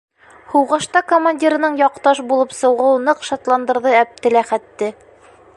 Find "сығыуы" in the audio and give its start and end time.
2.63-2.97